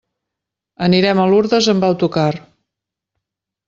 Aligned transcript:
Anirem 0.87 1.23
a 1.25 1.27
Lurdes 1.33 1.71
amb 1.77 1.89
autocar. 1.91 2.29